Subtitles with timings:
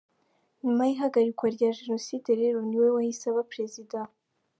[0.65, 3.97] Nyuma y’ihagarikwa rya Jenoside rero niwe wahise aba Perezida.